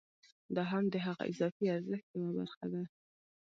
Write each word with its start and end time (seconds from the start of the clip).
دا 0.55 0.63
هم 0.71 0.83
د 0.93 0.95
هغه 1.05 1.23
اضافي 1.31 1.65
ارزښت 1.75 2.07
یوه 2.17 2.31
برخه 2.37 2.65
ده 2.73 2.81